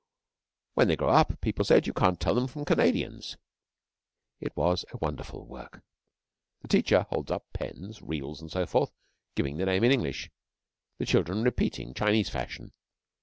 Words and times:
'When 0.73 0.87
they 0.87 0.95
grow 0.95 1.09
up,' 1.09 1.39
people 1.41 1.63
said, 1.63 1.85
'you 1.85 1.93
can't 1.93 2.19
tell 2.19 2.33
them 2.33 2.47
from 2.47 2.65
Canadians.' 2.65 3.37
It 4.39 4.57
was 4.57 4.83
a 4.91 4.97
wonderful 4.97 5.45
work. 5.45 5.83
The 6.63 6.69
teacher 6.69 7.05
holds 7.11 7.29
up 7.29 7.45
pens, 7.53 8.01
reels, 8.01 8.41
and 8.41 8.49
so 8.51 8.65
forth, 8.65 8.91
giving 9.35 9.57
the 9.57 9.65
name 9.67 9.83
in 9.83 9.91
English; 9.91 10.31
the 10.97 11.05
children 11.05 11.43
repeating 11.43 11.93
Chinese 11.93 12.29
fashion. 12.29 12.73